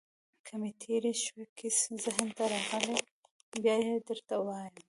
که 0.45 0.53
مې 0.59 0.71
تېرې 0.81 1.13
شوې 1.23 1.45
کیسې 1.57 1.91
ذهن 2.03 2.27
ته 2.37 2.43
راغلې، 2.53 2.99
بیا 3.61 3.75
يې 3.85 3.95
درته 4.07 4.35
وایم. 4.45 4.75